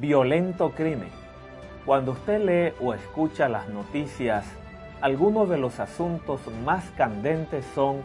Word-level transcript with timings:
Violento 0.00 0.70
crimen. 0.76 1.08
Cuando 1.84 2.12
usted 2.12 2.40
lee 2.40 2.72
o 2.80 2.94
escucha 2.94 3.48
las 3.48 3.68
noticias, 3.68 4.46
algunos 5.00 5.48
de 5.48 5.58
los 5.58 5.80
asuntos 5.80 6.40
más 6.64 6.84
candentes 6.96 7.64
son 7.74 8.02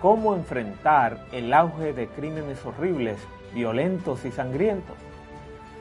cómo 0.00 0.34
enfrentar 0.34 1.18
el 1.32 1.52
auge 1.52 1.92
de 1.92 2.06
crímenes 2.08 2.64
horribles, 2.64 3.18
violentos 3.52 4.24
y 4.24 4.32
sangrientos. 4.32 4.96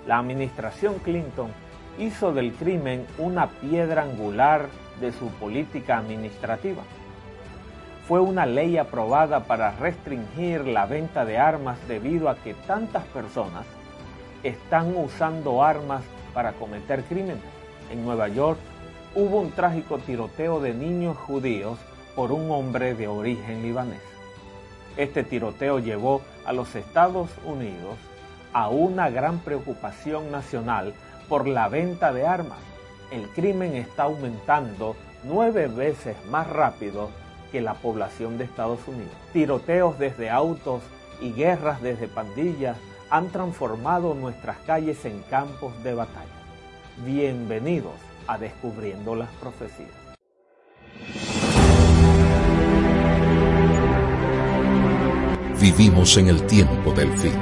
La 0.06 0.18
administración 0.18 0.96
Clinton 1.00 1.52
hizo 1.98 2.34
del 2.34 2.52
crimen 2.52 3.08
una 3.18 3.48
piedra 3.48 4.04
angular 4.04 4.66
de 5.00 5.14
su 5.14 5.30
política 5.30 5.98
administrativa. 5.98 6.84
Fue 8.06 8.20
una 8.20 8.46
ley 8.46 8.78
aprobada 8.78 9.46
para 9.46 9.72
restringir 9.78 10.68
la 10.68 10.88
venta 10.88 11.24
de 11.24 11.38
armas 11.38 11.78
debido 11.88 12.28
a 12.28 12.36
que 12.36 12.54
tantas 12.54 13.06
personas 13.06 13.66
están 14.44 14.96
usando 14.96 15.64
armas 15.64 16.04
para 16.34 16.54
cometer 16.54 17.04
crímenes. 17.04 17.42
En 17.92 18.04
Nueva 18.06 18.28
York 18.28 18.60
hubo 19.16 19.40
un 19.40 19.52
trágico 19.52 20.00
tiroteo 20.00 20.60
de 20.60 20.74
niños 20.74 21.18
judíos 21.18 21.80
por 22.16 22.32
un 22.32 22.52
hombre 22.52 22.94
de 22.94 23.08
origen 23.08 23.62
libanés. 23.62 24.02
Este 24.98 25.24
tiroteo 25.24 25.80
llevó 25.80 26.22
a 26.46 26.54
los 26.54 26.76
Estados 26.76 27.30
Unidos 27.46 27.98
a 28.54 28.70
una 28.70 29.10
gran 29.10 29.40
preocupación 29.40 30.32
nacional 30.32 30.94
por 31.28 31.48
la 31.48 31.68
venta 31.70 32.14
de 32.14 32.28
armas. 32.28 32.60
El 33.12 33.28
crimen 33.30 33.74
está 33.74 34.04
aumentando 34.04 34.96
nueve 35.24 35.68
veces 35.68 36.16
más 36.26 36.48
rápido 36.48 37.10
que 37.52 37.62
la 37.62 37.76
población 37.76 38.38
de 38.38 38.44
Estados 38.44 38.80
Unidos. 38.88 39.14
Tiroteos 39.32 39.98
desde 39.98 40.30
autos 40.30 40.82
y 41.22 41.32
guerras 41.32 41.82
desde 41.82 42.08
pandillas 42.08 42.78
han 43.14 43.30
transformado 43.30 44.16
nuestras 44.16 44.58
calles 44.66 45.06
en 45.06 45.22
campos 45.30 45.72
de 45.84 45.94
batalla. 45.94 46.26
Bienvenidos 47.06 47.94
a 48.26 48.40
Descubriendo 48.40 49.16
las 49.16 49.30
Profecías. 49.34 49.92
Vivimos 55.62 56.18
en 56.18 56.28
el 56.30 56.42
tiempo 56.48 56.92
del 56.92 57.16
fin. 57.16 57.36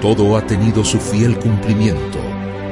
Todo 0.00 0.38
ha 0.38 0.46
tenido 0.46 0.82
su 0.82 0.98
fiel 0.98 1.38
cumplimiento 1.38 2.18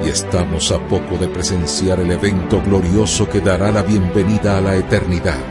y 0.03 0.09
estamos 0.09 0.73
a 0.73 0.79
poco 0.89 1.19
de 1.19 1.29
presenciar 1.29 2.01
el 2.01 2.13
evento 2.13 2.63
glorioso 2.63 3.29
que 3.29 3.43
dará 3.43 3.71
la 3.71 3.83
bienvenida 3.83 4.57
a 4.57 4.63
la 4.63 4.75
eternidad. 4.75 5.45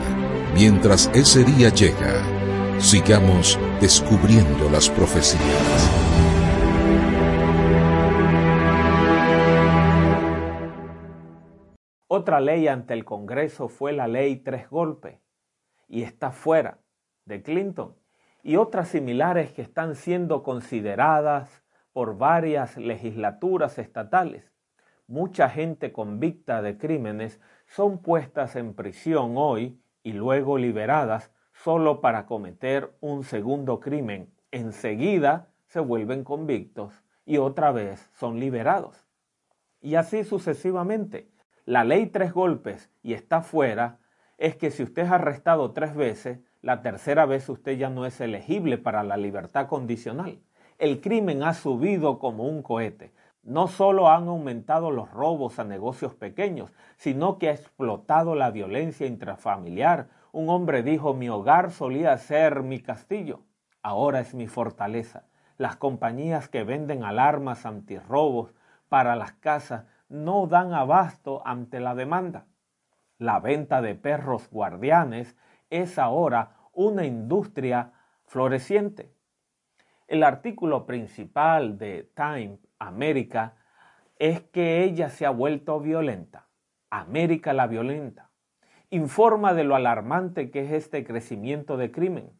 Mientras 0.52 1.08
ese 1.14 1.44
día 1.44 1.68
llega, 1.68 2.39
Sigamos 2.80 3.58
descubriendo 3.78 4.70
las 4.70 4.88
profecías. 4.88 5.90
Otra 12.08 12.40
ley 12.40 12.68
ante 12.68 12.94
el 12.94 13.04
Congreso 13.04 13.68
fue 13.68 13.92
la 13.92 14.08
ley 14.08 14.36
tres 14.36 14.70
golpes 14.70 15.20
y 15.88 16.04
está 16.04 16.32
fuera 16.32 16.78
de 17.26 17.42
Clinton 17.42 17.96
y 18.42 18.56
otras 18.56 18.88
similares 18.88 19.52
que 19.52 19.60
están 19.60 19.94
siendo 19.94 20.42
consideradas 20.42 21.62
por 21.92 22.16
varias 22.16 22.78
legislaturas 22.78 23.78
estatales. 23.78 24.50
Mucha 25.06 25.50
gente 25.50 25.92
convicta 25.92 26.62
de 26.62 26.78
crímenes 26.78 27.40
son 27.66 28.00
puestas 28.00 28.56
en 28.56 28.72
prisión 28.72 29.34
hoy 29.36 29.78
y 30.02 30.14
luego 30.14 30.56
liberadas 30.56 31.30
solo 31.62 32.00
para 32.00 32.26
cometer 32.26 32.92
un 33.00 33.24
segundo 33.24 33.80
crimen. 33.80 34.32
Enseguida 34.50 35.48
se 35.66 35.80
vuelven 35.80 36.24
convictos 36.24 37.04
y 37.26 37.36
otra 37.36 37.70
vez 37.70 38.10
son 38.14 38.40
liberados. 38.40 39.06
Y 39.80 39.94
así 39.94 40.24
sucesivamente. 40.24 41.28
La 41.66 41.84
ley 41.84 42.06
tres 42.06 42.32
golpes 42.32 42.90
y 43.02 43.12
está 43.12 43.42
fuera 43.42 43.98
es 44.38 44.56
que 44.56 44.70
si 44.70 44.82
usted 44.82 45.02
es 45.02 45.10
arrestado 45.10 45.72
tres 45.72 45.94
veces, 45.94 46.40
la 46.62 46.82
tercera 46.82 47.26
vez 47.26 47.48
usted 47.48 47.76
ya 47.76 47.90
no 47.90 48.06
es 48.06 48.20
elegible 48.20 48.78
para 48.78 49.02
la 49.02 49.16
libertad 49.16 49.68
condicional. 49.68 50.40
El 50.78 51.00
crimen 51.00 51.42
ha 51.42 51.52
subido 51.52 52.18
como 52.18 52.44
un 52.44 52.62
cohete. 52.62 53.12
No 53.42 53.68
solo 53.68 54.08
han 54.08 54.28
aumentado 54.28 54.90
los 54.90 55.10
robos 55.10 55.58
a 55.58 55.64
negocios 55.64 56.14
pequeños, 56.14 56.72
sino 56.96 57.38
que 57.38 57.48
ha 57.48 57.52
explotado 57.52 58.34
la 58.34 58.50
violencia 58.50 59.06
intrafamiliar, 59.06 60.08
un 60.32 60.48
hombre 60.48 60.82
dijo, 60.82 61.14
mi 61.14 61.28
hogar 61.28 61.70
solía 61.70 62.16
ser 62.18 62.62
mi 62.62 62.80
castillo, 62.80 63.42
ahora 63.82 64.20
es 64.20 64.34
mi 64.34 64.46
fortaleza. 64.46 65.24
Las 65.56 65.76
compañías 65.76 66.48
que 66.48 66.64
venden 66.64 67.04
alarmas 67.04 67.66
antirrobos 67.66 68.54
para 68.88 69.16
las 69.16 69.32
casas 69.32 69.86
no 70.08 70.46
dan 70.46 70.72
abasto 70.72 71.42
ante 71.44 71.80
la 71.80 71.94
demanda. 71.94 72.46
La 73.18 73.40
venta 73.40 73.82
de 73.82 73.94
perros 73.94 74.48
guardianes 74.50 75.36
es 75.68 75.98
ahora 75.98 76.56
una 76.72 77.04
industria 77.04 77.92
floreciente. 78.24 79.12
El 80.06 80.22
artículo 80.22 80.86
principal 80.86 81.76
de 81.76 82.10
Time 82.14 82.58
América 82.78 83.54
es 84.16 84.40
que 84.40 84.82
ella 84.82 85.10
se 85.10 85.26
ha 85.26 85.30
vuelto 85.30 85.80
violenta. 85.80 86.48
América 86.90 87.52
la 87.52 87.66
violenta 87.66 88.29
informa 88.92 89.54
de 89.54 89.62
lo 89.62 89.76
alarmante 89.76 90.50
que 90.50 90.64
es 90.64 90.72
este 90.72 91.04
crecimiento 91.04 91.76
de 91.76 91.92
crimen. 91.92 92.30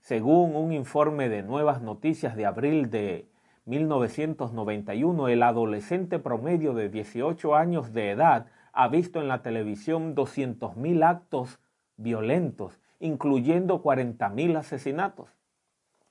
Según 0.00 0.56
un 0.56 0.72
informe 0.72 1.28
de 1.28 1.44
Nuevas 1.44 1.82
Noticias 1.82 2.34
de 2.34 2.46
abril 2.46 2.90
de 2.90 3.28
1991, 3.66 5.28
el 5.28 5.42
adolescente 5.44 6.18
promedio 6.18 6.74
de 6.74 6.88
18 6.88 7.54
años 7.54 7.92
de 7.92 8.10
edad 8.10 8.46
ha 8.72 8.88
visto 8.88 9.20
en 9.20 9.28
la 9.28 9.42
televisión 9.42 10.16
200.000 10.16 11.04
actos 11.04 11.60
violentos, 11.96 12.80
incluyendo 12.98 13.80
40.000 13.80 14.56
asesinatos. 14.56 15.28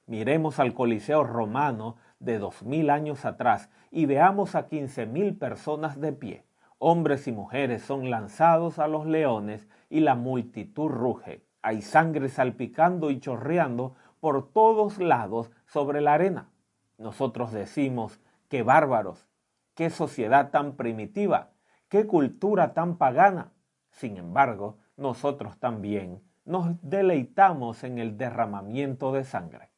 Miremos 0.05 0.59
al 0.59 0.73
Coliseo 0.73 1.25
romano 1.25 1.97
de 2.19 2.39
2.000 2.39 2.89
años 2.89 3.25
atrás 3.25 3.69
y 3.91 4.05
veamos 4.05 4.55
a 4.55 4.69
15.000 4.69 5.37
personas 5.37 5.99
de 5.99 6.13
pie. 6.13 6.45
Hombres 6.77 7.27
y 7.27 7.33
mujeres 7.33 7.81
son 7.81 8.09
lanzados 8.09 8.79
a 8.79 8.87
los 8.87 9.05
leones 9.05 9.67
y 9.89 10.01
la 10.01 10.15
multitud 10.15 10.89
ruge. 10.89 11.45
Hay 11.61 11.81
sangre 11.81 12.29
salpicando 12.29 13.11
y 13.11 13.19
chorreando 13.19 13.95
por 14.19 14.51
todos 14.51 14.99
lados 14.99 15.51
sobre 15.65 16.01
la 16.01 16.13
arena. 16.13 16.49
Nosotros 16.97 17.51
decimos, 17.51 18.19
qué 18.47 18.63
bárbaros, 18.63 19.27
qué 19.75 19.89
sociedad 19.89 20.51
tan 20.51 20.75
primitiva, 20.75 21.51
qué 21.87 22.05
cultura 22.05 22.73
tan 22.73 22.97
pagana. 22.97 23.51
Sin 23.91 24.17
embargo, 24.17 24.77
nosotros 24.97 25.57
también 25.59 26.21
nos 26.45 26.67
deleitamos 26.81 27.83
en 27.83 27.99
el 27.99 28.17
derramamiento 28.17 29.11
de 29.11 29.23
sangre. 29.23 29.69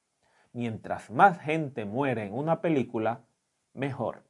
Mientras 0.53 1.09
más 1.11 1.39
gente 1.39 1.85
muere 1.85 2.25
en 2.25 2.33
una 2.33 2.61
película, 2.61 3.22
mejor. 3.73 4.23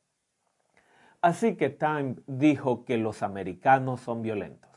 Así 1.22 1.56
que 1.56 1.70
Time 1.70 2.16
dijo 2.28 2.84
que 2.84 2.98
los 2.98 3.24
americanos 3.24 4.02
son 4.02 4.22
violentos. 4.22 4.71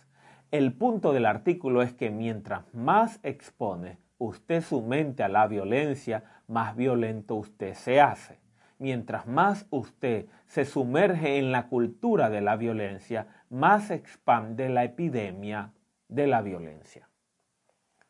El 0.55 0.73
punto 0.73 1.13
del 1.13 1.27
artículo 1.27 1.83
es 1.83 1.95
que 1.95 2.11
mientras 2.11 2.73
más 2.73 3.19
expone 3.25 3.99
usted 4.19 4.63
su 4.63 4.83
mente 4.83 5.25
a 5.25 5.29
la 5.29 5.49
violencia, 5.49 6.23
más 6.47 6.77
violento 6.77 7.35
usted 7.35 7.75
se 7.75 8.01
hace. 8.01 8.39
Mientras 8.79 9.27
más 9.27 9.67
usted 9.71 10.27
se 10.47 10.65
sumerge 10.65 11.39
en 11.39 11.51
la 11.51 11.67
cultura 11.67 12.31
de 12.31 12.41
la 12.41 12.55
violencia, 12.55 13.27
más 13.51 13.91
expande 13.91 14.69
la 14.69 14.85
epidemia 14.85 15.73
de 16.07 16.29
la 16.29 16.41
violencia. 16.41 17.09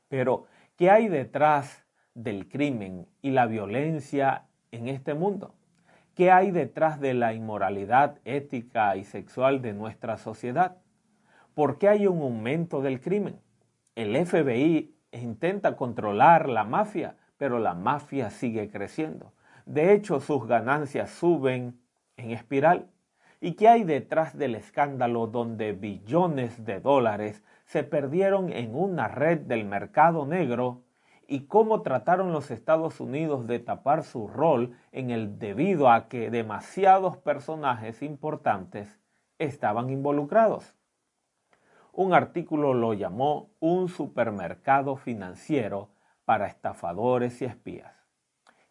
Pero, 0.09 0.45
¿qué 0.77 0.91
hay 0.91 1.09
detrás 1.09 1.87
del 2.13 2.51
crimen 2.51 3.07
y 3.23 3.31
la 3.31 3.47
violencia 3.47 4.45
en 4.71 4.89
este 4.89 5.15
mundo? 5.15 5.55
¿Qué 6.15 6.31
hay 6.31 6.51
detrás 6.51 7.01
de 7.01 7.15
la 7.15 7.33
inmoralidad 7.33 8.19
ética 8.27 8.97
y 8.97 9.05
sexual 9.05 9.63
de 9.63 9.73
nuestra 9.73 10.19
sociedad? 10.19 10.84
¿Por 11.55 11.79
qué 11.79 11.89
hay 11.89 12.09
un 12.09 12.21
aumento 12.21 12.83
del 12.83 13.01
crimen? 13.01 13.39
El 13.95 14.17
FBI 14.27 14.93
intenta 15.13 15.77
controlar 15.77 16.49
la 16.49 16.65
mafia, 16.65 17.17
pero 17.37 17.61
la 17.61 17.75
mafia 17.75 18.31
sigue 18.31 18.69
creciendo. 18.71 19.33
De 19.65 19.93
hecho, 19.93 20.19
sus 20.19 20.49
ganancias 20.49 21.11
suben 21.11 21.79
en 22.17 22.33
espiral. 22.33 22.91
¿Y 23.41 23.53
qué 23.53 23.69
hay 23.69 23.85
detrás 23.85 24.37
del 24.37 24.57
escándalo 24.57 25.29
donde 25.29 25.71
billones 25.75 26.65
de 26.65 26.81
dólares 26.81 27.45
se 27.67 27.85
perdieron 27.85 28.53
en 28.53 28.75
una 28.75 29.07
red 29.07 29.39
del 29.39 29.65
mercado 29.65 30.27
negro? 30.27 30.83
¿Y 31.29 31.43
cómo 31.43 31.83
trataron 31.83 32.33
los 32.33 32.51
Estados 32.51 32.99
Unidos 32.99 33.47
de 33.47 33.61
tapar 33.61 34.03
su 34.03 34.27
rol 34.27 34.77
en 34.91 35.11
el 35.11 35.39
debido 35.39 35.89
a 35.89 36.09
que 36.09 36.33
demasiados 36.33 37.17
personajes 37.17 38.03
importantes 38.03 38.99
estaban 39.39 39.91
involucrados? 39.91 40.75
Un 41.97 42.13
artículo 42.13 42.75
lo 42.75 42.93
llamó 42.93 43.53
un 43.61 43.89
supermercado 43.89 44.97
financiero 44.97 45.91
para 46.25 46.49
estafadores 46.49 47.41
y 47.41 47.45
espías. 47.45 47.95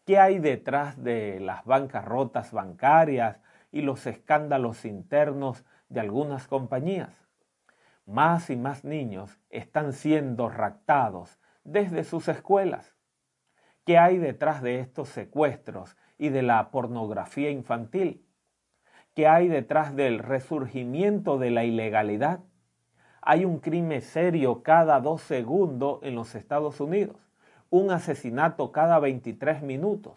¿Qué 0.04 0.18
hay 0.18 0.38
detrás 0.40 1.02
de 1.02 1.40
las 1.40 1.64
bancarrotas 1.64 2.52
bancarias 2.52 3.40
y 3.72 3.80
los 3.80 4.06
escándalos 4.06 4.84
internos 4.84 5.64
de 5.88 6.00
algunas 6.00 6.46
compañías? 6.48 7.26
Más 8.04 8.50
y 8.50 8.56
más 8.56 8.84
niños 8.84 9.40
están 9.48 9.94
siendo 9.94 10.50
raptados 10.50 11.38
desde 11.64 12.04
sus 12.04 12.28
escuelas. 12.28 12.94
¿Qué 13.86 13.96
hay 13.96 14.18
detrás 14.18 14.60
de 14.60 14.80
estos 14.80 15.08
secuestros 15.08 15.96
y 16.18 16.28
de 16.28 16.42
la 16.42 16.70
pornografía 16.70 17.48
infantil? 17.48 18.28
¿Qué 19.14 19.26
hay 19.26 19.48
detrás 19.48 19.96
del 19.96 20.18
resurgimiento 20.18 21.38
de 21.38 21.50
la 21.50 21.64
ilegalidad? 21.64 22.40
Hay 23.26 23.44
un 23.44 23.58
crimen 23.58 24.02
serio 24.02 24.62
cada 24.62 25.00
dos 25.00 25.22
segundos 25.22 26.00
en 26.02 26.14
los 26.14 26.34
Estados 26.34 26.80
Unidos 26.80 27.16
un 27.70 27.90
asesinato 27.90 28.70
cada 28.70 29.00
23 29.00 29.62
minutos, 29.62 30.12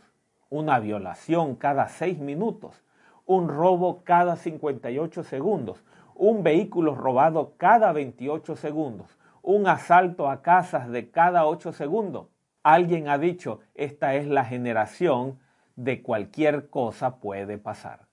una 0.49 0.79
violación 0.79 1.55
cada 1.55 1.87
6 1.87 2.19
minutos, 2.19 2.83
un 3.25 3.47
robo 3.47 4.03
cada 4.03 4.35
58 4.35 5.23
segundos, 5.23 5.83
un 6.13 6.43
vehículo 6.43 6.93
robado 6.93 7.53
cada 7.57 7.93
28 7.93 8.55
segundos, 8.57 9.17
un 9.41 9.65
asalto 9.67 10.29
a 10.29 10.43
casas 10.43 10.89
de 10.89 11.09
cada 11.09 11.47
8 11.47 11.73
segundos. 11.73 12.27
Alguien 12.61 13.09
ha 13.09 13.17
dicho, 13.17 13.61
esta 13.73 14.13
es 14.13 14.27
la 14.27 14.45
generación 14.45 15.39
de 15.75 16.03
cualquier 16.03 16.69
cosa 16.69 17.15
puede 17.19 17.57
pasar. 17.57 18.07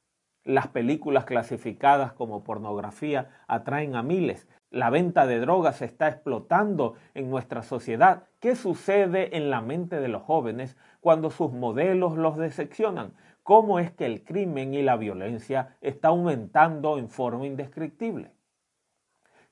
Las 0.44 0.68
películas 0.68 1.24
clasificadas 1.24 2.12
como 2.12 2.44
pornografía 2.44 3.30
atraen 3.46 3.94
a 3.94 4.02
miles. 4.02 4.46
La 4.74 4.90
venta 4.90 5.24
de 5.28 5.38
drogas 5.38 5.82
está 5.82 6.08
explotando 6.08 6.94
en 7.14 7.30
nuestra 7.30 7.62
sociedad. 7.62 8.24
¿Qué 8.40 8.56
sucede 8.56 9.36
en 9.36 9.48
la 9.48 9.60
mente 9.60 10.00
de 10.00 10.08
los 10.08 10.24
jóvenes 10.24 10.76
cuando 11.00 11.30
sus 11.30 11.52
modelos 11.52 12.16
los 12.16 12.36
decepcionan? 12.36 13.12
¿Cómo 13.44 13.78
es 13.78 13.92
que 13.92 14.04
el 14.04 14.24
crimen 14.24 14.74
y 14.74 14.82
la 14.82 14.96
violencia 14.96 15.76
está 15.80 16.08
aumentando 16.08 16.98
en 16.98 17.08
forma 17.08 17.46
indescriptible? 17.46 18.32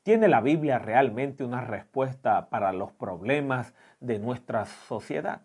¿Tiene 0.03 0.27
la 0.27 0.41
Biblia 0.41 0.81
realmente 0.81 1.45
una 1.45 1.61
respuesta 1.61 2.49
para 2.51 2.73
los 2.73 2.91
problemas 2.91 3.75
de 4.01 4.19
nuestra 4.19 4.65
sociedad? 4.65 5.43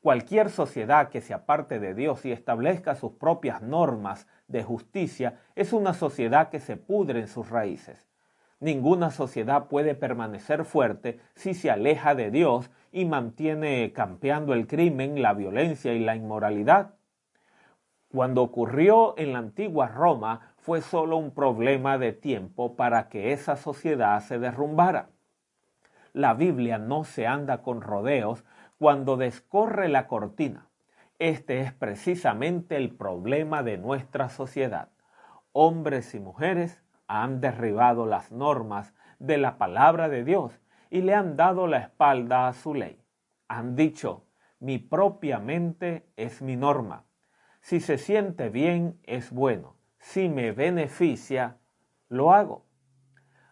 Cualquier 0.00 0.48
sociedad 0.48 1.10
que 1.10 1.20
se 1.20 1.34
aparte 1.34 1.80
de 1.80 1.92
Dios 1.92 2.24
y 2.24 2.32
establezca 2.32 2.94
sus 2.94 3.12
propias 3.12 3.60
normas 3.60 4.26
de 4.48 4.62
justicia 4.62 5.38
es 5.54 5.74
una 5.74 5.92
sociedad 5.92 6.48
que 6.48 6.60
se 6.60 6.78
pudre 6.78 7.20
en 7.20 7.28
sus 7.28 7.50
raíces. 7.50 8.05
Ninguna 8.58 9.10
sociedad 9.10 9.68
puede 9.68 9.94
permanecer 9.94 10.64
fuerte 10.64 11.20
si 11.34 11.52
se 11.52 11.70
aleja 11.70 12.14
de 12.14 12.30
Dios 12.30 12.70
y 12.90 13.04
mantiene 13.04 13.92
campeando 13.92 14.54
el 14.54 14.66
crimen, 14.66 15.20
la 15.20 15.34
violencia 15.34 15.92
y 15.92 15.98
la 15.98 16.16
inmoralidad. 16.16 16.94
Cuando 18.08 18.42
ocurrió 18.42 19.14
en 19.18 19.34
la 19.34 19.40
antigua 19.40 19.88
Roma 19.88 20.54
fue 20.56 20.80
solo 20.80 21.18
un 21.18 21.32
problema 21.32 21.98
de 21.98 22.14
tiempo 22.14 22.76
para 22.76 23.10
que 23.10 23.32
esa 23.32 23.56
sociedad 23.56 24.20
se 24.20 24.38
derrumbara. 24.38 25.10
La 26.14 26.32
Biblia 26.32 26.78
no 26.78 27.04
se 27.04 27.26
anda 27.26 27.60
con 27.60 27.82
rodeos 27.82 28.42
cuando 28.78 29.18
descorre 29.18 29.90
la 29.90 30.06
cortina. 30.06 30.70
Este 31.18 31.60
es 31.60 31.74
precisamente 31.74 32.76
el 32.76 32.94
problema 32.94 33.62
de 33.62 33.76
nuestra 33.76 34.30
sociedad. 34.30 34.88
Hombres 35.52 36.14
y 36.14 36.20
mujeres 36.20 36.82
han 37.08 37.40
derribado 37.40 38.06
las 38.06 38.32
normas 38.32 38.94
de 39.18 39.38
la 39.38 39.58
palabra 39.58 40.08
de 40.08 40.24
Dios 40.24 40.60
y 40.90 41.02
le 41.02 41.14
han 41.14 41.36
dado 41.36 41.66
la 41.66 41.78
espalda 41.78 42.48
a 42.48 42.52
su 42.52 42.74
ley. 42.74 43.00
Han 43.48 43.76
dicho, 43.76 44.24
mi 44.58 44.78
propia 44.78 45.38
mente 45.38 46.06
es 46.16 46.42
mi 46.42 46.56
norma. 46.56 47.04
Si 47.60 47.80
se 47.80 47.98
siente 47.98 48.48
bien, 48.48 48.98
es 49.04 49.30
bueno. 49.30 49.74
Si 49.98 50.28
me 50.28 50.52
beneficia, 50.52 51.56
lo 52.08 52.32
hago. 52.32 52.64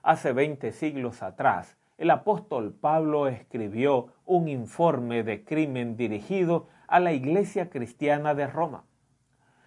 Hace 0.03 0.33
veinte 0.33 0.73
siglos 0.73 1.23
atrás, 1.23 1.77
el 1.97 2.11
apóstol 2.11 2.73
Pablo 2.73 3.29
escribió 3.29 4.13
un 4.25 4.49
informe 4.49 5.23
de 5.23 5.45
crimen 5.45 5.97
dirigido 5.97 6.69
a 6.87 7.01
la 7.01 7.13
iglesia 7.13 7.71
cristiana 7.71 8.35
de 8.35 8.47
Roma, 8.47 8.85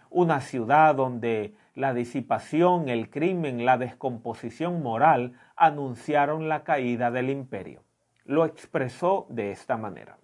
una 0.10 0.42
ciudad 0.42 0.96
donde 0.96 1.56
la 1.78 1.94
disipación, 1.94 2.90
el 2.90 3.10
crimen, 3.12 3.64
la 3.64 3.78
descomposición 3.78 4.82
moral 4.82 5.34
anunciaron 5.56 6.50
la 6.50 6.64
caída 6.64 7.12
del 7.12 7.30
imperio. 7.30 7.84
Lo 8.26 8.46
expresó 8.46 9.28
de 9.30 9.52
esta 9.52 9.78
manera. 9.78 10.18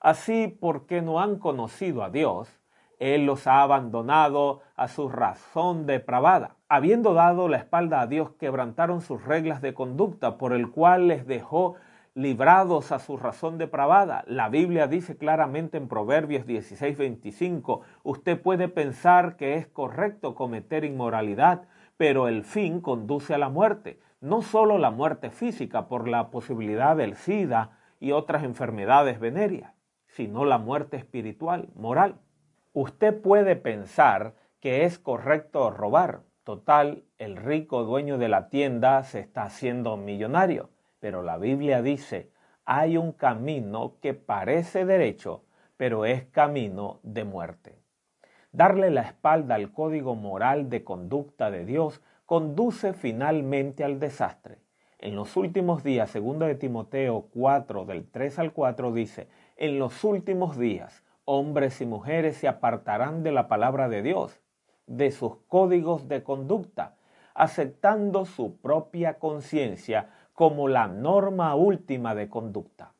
Así, 0.00 0.48
porque 0.60 1.02
no 1.02 1.20
han 1.20 1.38
conocido 1.38 2.02
a 2.02 2.10
Dios, 2.10 2.60
Él 2.98 3.26
los 3.26 3.46
ha 3.46 3.62
abandonado 3.62 4.62
a 4.74 4.88
su 4.88 5.08
razón 5.08 5.86
depravada 5.86 6.56
habiendo 6.70 7.14
dado 7.14 7.48
la 7.48 7.56
espalda 7.56 8.00
a 8.00 8.06
Dios, 8.06 8.30
quebrantaron 8.38 9.00
sus 9.00 9.24
reglas 9.24 9.60
de 9.60 9.74
conducta, 9.74 10.38
por 10.38 10.52
el 10.52 10.70
cual 10.70 11.08
les 11.08 11.26
dejó 11.26 11.74
librados 12.14 12.92
a 12.92 12.98
su 12.98 13.16
razón 13.16 13.58
depravada. 13.58 14.24
La 14.26 14.48
Biblia 14.48 14.86
dice 14.86 15.16
claramente 15.16 15.76
en 15.76 15.88
Proverbios 15.88 16.46
16, 16.46 16.96
25, 16.96 17.82
usted 18.02 18.40
puede 18.40 18.68
pensar 18.68 19.36
que 19.36 19.54
es 19.54 19.66
correcto 19.66 20.34
cometer 20.34 20.84
inmoralidad, 20.84 21.68
pero 21.96 22.28
el 22.28 22.44
fin 22.44 22.80
conduce 22.80 23.34
a 23.34 23.38
la 23.38 23.48
muerte. 23.48 24.00
No 24.20 24.42
solo 24.42 24.78
la 24.78 24.90
muerte 24.90 25.30
física 25.30 25.88
por 25.88 26.08
la 26.08 26.30
posibilidad 26.30 26.96
del 26.96 27.16
SIDA 27.16 27.78
y 28.00 28.12
otras 28.12 28.44
enfermedades 28.44 29.20
venéreas, 29.20 29.72
sino 30.06 30.44
la 30.44 30.58
muerte 30.58 30.96
espiritual, 30.96 31.68
moral. 31.74 32.16
Usted 32.72 33.20
puede 33.20 33.56
pensar 33.56 34.34
que 34.60 34.84
es 34.84 34.98
correcto 34.98 35.70
robar, 35.70 36.22
Total, 36.50 37.04
el 37.18 37.36
rico 37.36 37.84
dueño 37.84 38.16
de 38.16 38.28
la 38.28 38.48
tienda 38.48 39.04
se 39.04 39.20
está 39.20 39.44
haciendo 39.44 39.96
millonario, 39.96 40.70
pero 41.00 41.22
la 41.22 41.38
Biblia 41.38 41.82
dice, 41.82 42.30
hay 42.64 42.96
un 42.96 43.12
camino 43.12 43.96
que 44.00 44.14
parece 44.14 44.84
derecho, 44.84 45.42
pero 45.76 46.04
es 46.04 46.24
camino 46.26 47.00
de 47.02 47.24
muerte. 47.24 47.74
Darle 48.52 48.90
la 48.90 49.02
espalda 49.02 49.56
al 49.56 49.72
código 49.72 50.14
moral 50.14 50.68
de 50.70 50.84
conducta 50.84 51.50
de 51.50 51.64
Dios 51.64 52.00
conduce 52.26 52.92
finalmente 52.92 53.82
al 53.82 53.98
desastre. 53.98 54.58
En 54.98 55.16
los 55.16 55.36
últimos 55.36 55.82
días, 55.82 56.10
segundo 56.10 56.46
de 56.46 56.54
Timoteo 56.54 57.28
4, 57.32 57.86
del 57.86 58.08
3 58.08 58.38
al 58.38 58.52
4, 58.52 58.92
dice, 58.92 59.28
en 59.56 59.78
los 59.78 60.04
últimos 60.04 60.58
días, 60.58 61.02
hombres 61.24 61.80
y 61.80 61.86
mujeres 61.86 62.36
se 62.36 62.48
apartarán 62.48 63.22
de 63.22 63.32
la 63.32 63.48
palabra 63.48 63.88
de 63.88 64.02
Dios 64.02 64.40
de 64.90 65.12
sus 65.12 65.36
códigos 65.46 66.08
de 66.08 66.24
conducta, 66.24 66.96
aceptando 67.32 68.26
su 68.26 68.56
propia 68.56 69.20
conciencia 69.20 70.10
como 70.40 70.68
la 70.68 70.88
norma 70.88 71.54
última 71.54 72.14
de 72.14 72.30
conducta. 72.30 72.94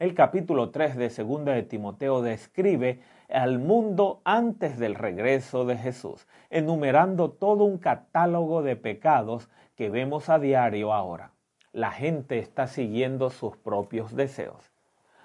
El 0.00 0.14
capítulo 0.14 0.70
3 0.70 0.96
de 0.96 1.10
2 1.10 1.44
de 1.44 1.62
Timoteo 1.62 2.22
describe 2.22 3.02
al 3.28 3.60
mundo 3.60 4.20
antes 4.24 4.76
del 4.76 4.96
regreso 4.96 5.64
de 5.64 5.76
Jesús, 5.76 6.26
enumerando 6.50 7.30
todo 7.30 7.62
un 7.62 7.78
catálogo 7.78 8.64
de 8.64 8.74
pecados 8.74 9.48
que 9.76 9.90
vemos 9.90 10.28
a 10.28 10.40
diario 10.40 10.92
ahora. 10.92 11.30
La 11.70 11.92
gente 11.92 12.40
está 12.40 12.66
siguiendo 12.66 13.30
sus 13.30 13.56
propios 13.56 14.16
deseos, 14.16 14.72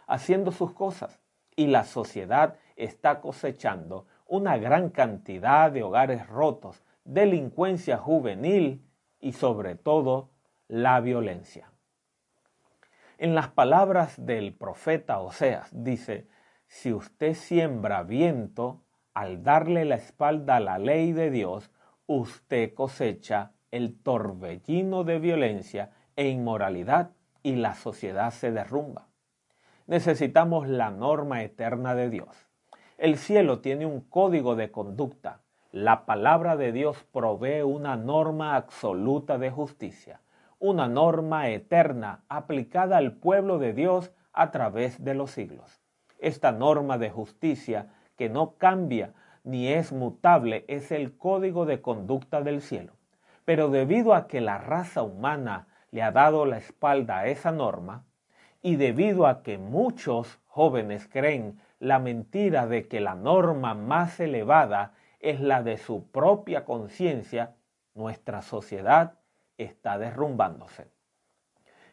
haciendo 0.06 0.52
sus 0.52 0.74
cosas, 0.74 1.20
y 1.56 1.66
la 1.66 1.86
sociedad 1.86 2.58
está 2.76 3.20
cosechando 3.20 4.06
una 4.28 4.60
gran 4.60 4.92
cantidad 4.92 5.72
de 5.72 5.82
hogares 5.82 6.28
rotos, 6.28 6.84
delincuencia 7.04 7.98
juvenil 7.98 8.86
y 9.20 9.32
sobre 9.32 9.74
todo 9.74 10.30
la 10.72 11.02
violencia. 11.02 11.70
En 13.18 13.36
las 13.36 13.50
palabras 13.50 14.26
del 14.26 14.54
profeta 14.54 15.20
Oseas 15.20 15.68
dice, 15.74 16.30
si 16.66 16.94
usted 16.94 17.34
siembra 17.34 18.04
viento, 18.04 18.82
al 19.14 19.44
darle 19.44 19.84
la 19.84 19.96
espalda 19.96 20.56
a 20.56 20.60
la 20.62 20.80
ley 20.80 21.12
de 21.12 21.30
Dios, 21.30 21.72
usted 22.08 22.74
cosecha 22.74 23.52
el 23.72 24.02
torbellino 24.02 25.04
de 25.04 25.20
violencia 25.20 25.92
e 26.16 26.30
inmoralidad 26.30 27.12
y 27.44 27.58
la 27.58 27.76
sociedad 27.76 28.32
se 28.32 28.54
derrumba. 28.54 29.10
Necesitamos 29.88 30.70
la 30.70 30.90
norma 30.90 31.44
eterna 31.44 31.96
de 31.96 32.10
Dios. 32.10 32.48
El 32.98 33.18
cielo 33.18 33.60
tiene 33.60 33.86
un 33.86 34.00
código 34.00 34.56
de 34.56 34.72
conducta. 34.72 35.42
La 35.74 36.06
palabra 36.06 36.56
de 36.56 36.72
Dios 36.72 37.06
provee 37.12 37.62
una 37.62 37.98
norma 37.98 38.56
absoluta 38.56 39.38
de 39.38 39.52
justicia, 39.52 40.22
una 40.62 40.88
norma 40.88 41.50
eterna 41.50 42.24
aplicada 42.30 42.98
al 42.98 43.14
pueblo 43.14 43.58
de 43.58 43.74
Dios 43.74 44.12
a 44.32 44.52
través 44.52 45.04
de 45.04 45.16
los 45.16 45.32
siglos. 45.32 45.82
Esta 46.20 46.52
norma 46.52 47.00
de 47.00 47.10
justicia 47.10 47.88
que 48.16 48.30
no 48.30 48.58
cambia 48.58 49.14
ni 49.44 49.70
es 49.70 49.92
mutable 49.92 50.64
es 50.68 50.92
el 50.92 51.18
código 51.18 51.66
de 51.66 51.82
conducta 51.82 52.42
del 52.42 52.62
cielo. 52.62 52.94
Pero 53.44 53.70
debido 53.70 54.14
a 54.14 54.28
que 54.28 54.40
la 54.40 54.60
raza 54.60 55.02
humana 55.02 55.68
le 55.90 56.04
ha 56.04 56.12
dado 56.12 56.46
la 56.46 56.60
espalda 56.60 57.18
a 57.18 57.28
esa 57.28 57.52
norma, 57.52 58.06
y 58.62 58.76
debido 58.76 59.26
a 59.26 59.42
que 59.42 59.58
muchos 59.58 60.40
jóvenes 60.46 61.08
creen 61.08 61.60
la 61.80 61.98
mentira 61.98 62.68
de 62.68 62.88
que 62.88 63.00
la 63.00 63.16
norma 63.16 63.74
más 63.74 64.20
elevada 64.20 64.94
es 65.20 65.42
la 65.42 65.64
de 65.64 65.78
su 65.78 66.06
propia 66.12 66.66
conciencia, 66.66 67.56
nuestra 67.96 68.44
sociedad 68.44 69.16
está 69.58 69.98
derrumbándose. 69.98 70.88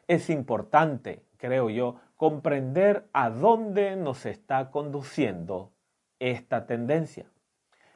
Es 0.06 0.30
importante, 0.30 1.24
creo 1.36 1.70
yo, 1.70 2.00
comprender 2.16 3.08
a 3.12 3.30
dónde 3.30 3.94
nos 3.96 4.26
está 4.26 4.70
conduciendo 4.70 5.72
esta 6.18 6.66
tendencia. 6.66 7.26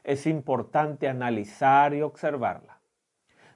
Es 0.04 0.26
importante 0.26 1.08
analizar 1.08 1.94
y 1.94 2.02
observarla. 2.02 2.80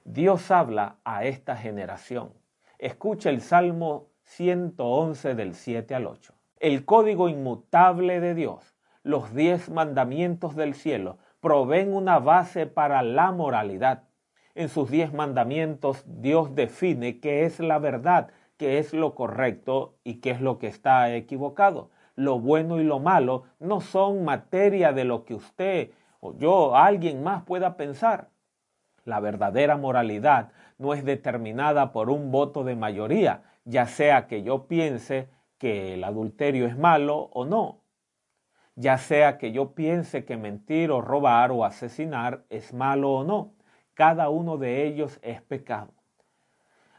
Dios 0.03 0.51
habla 0.51 0.97
a 1.03 1.25
esta 1.25 1.55
generación. 1.55 2.33
Escucha 2.79 3.29
el 3.29 3.41
Salmo 3.41 4.09
111 4.23 5.35
del 5.35 5.53
7 5.53 5.95
al 5.95 6.07
8. 6.07 6.33
El 6.59 6.85
código 6.85 7.29
inmutable 7.29 8.19
de 8.19 8.33
Dios, 8.33 8.75
los 9.03 9.33
diez 9.33 9.69
mandamientos 9.69 10.55
del 10.55 10.73
cielo, 10.73 11.17
proveen 11.39 11.93
una 11.93 12.19
base 12.19 12.65
para 12.65 13.03
la 13.03 13.31
moralidad. 13.31 14.06
En 14.57 14.69
sus 14.69 14.89
diez 14.89 15.13
mandamientos 15.13 16.03
Dios 16.07 16.55
define 16.55 17.19
qué 17.19 17.45
es 17.45 17.59
la 17.59 17.77
verdad, 17.77 18.31
qué 18.57 18.79
es 18.79 18.91
lo 18.91 19.13
correcto 19.13 19.99
y 20.03 20.15
qué 20.15 20.31
es 20.31 20.41
lo 20.41 20.57
que 20.57 20.65
está 20.65 21.13
equivocado. 21.13 21.91
Lo 22.15 22.39
bueno 22.39 22.79
y 22.79 22.83
lo 22.83 22.97
malo 22.97 23.43
no 23.59 23.81
son 23.81 24.25
materia 24.25 24.93
de 24.93 25.03
lo 25.03 25.25
que 25.25 25.35
usted 25.35 25.91
o 26.21 26.35
yo, 26.35 26.75
alguien 26.75 27.21
más 27.21 27.43
pueda 27.43 27.77
pensar. 27.77 28.29
La 29.05 29.19
verdadera 29.19 29.77
moralidad 29.77 30.49
no 30.79 30.95
es 30.95 31.05
determinada 31.05 31.91
por 31.91 32.09
un 32.09 32.31
voto 32.31 32.63
de 32.63 32.75
mayoría, 32.75 33.43
ya 33.63 33.85
sea 33.85 34.25
que 34.25 34.41
yo 34.41 34.65
piense 34.65 35.29
que 35.59 35.93
el 35.93 36.03
adulterio 36.03 36.65
es 36.65 36.75
malo 36.79 37.29
o 37.31 37.45
no, 37.45 37.83
ya 38.73 38.97
sea 38.97 39.37
que 39.37 39.51
yo 39.51 39.75
piense 39.75 40.25
que 40.25 40.35
mentir 40.35 40.89
o 40.89 41.01
robar 41.01 41.51
o 41.51 41.63
asesinar 41.63 42.43
es 42.49 42.73
malo 42.73 43.11
o 43.11 43.23
no. 43.23 43.56
Cada 43.97 44.29
uno 44.29 44.59
de 44.59 44.85
ellos 44.85 45.17
es 45.23 45.41
pecado. 45.41 45.91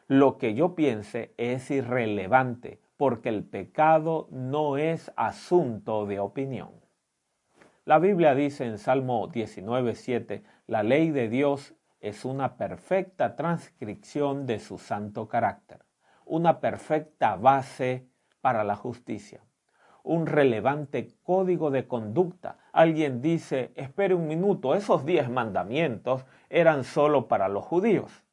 Lo 0.09 0.37
que 0.37 0.55
yo 0.55 0.75
piense 0.75 1.33
es 1.37 1.71
irrelevante 1.71 2.81
porque 2.97 3.29
el 3.29 3.45
pecado 3.45 4.27
no 4.33 4.79
es 4.79 5.13
asunto 5.15 6.07
de 6.07 6.19
opinión. 6.19 6.73
La 7.85 8.01
Biblia 8.01 8.35
dice 8.35 8.67
en 8.67 8.79
Salmo 8.79 9.29
19:7, 9.29 10.43
la 10.67 10.83
ley 10.83 11.13
de 11.13 11.29
Dios 11.29 11.77
es 12.01 12.25
una 12.25 12.57
perfecta 12.57 13.37
transcripción 13.37 14.45
de 14.47 14.59
su 14.59 14.77
santo 14.77 15.29
carácter, 15.29 15.85
una 16.25 16.59
perfecta 16.59 17.37
base 17.37 18.09
para 18.41 18.65
la 18.65 18.75
justicia 18.75 19.41
un 20.09 20.27
relevante 20.27 21.15
código 21.23 21.71
de 21.71 21.87
conducta. 21.87 22.57
Alguien 22.79 23.21
dice, 23.21 23.73
espere 23.75 24.15
un 24.15 24.29
minuto, 24.29 24.77
esos 24.77 25.05
diez 25.05 25.29
mandamientos 25.29 26.25
eran 26.49 26.85
solo 26.85 27.27
para 27.27 27.49
los 27.49 27.65
judíos. 27.65 28.25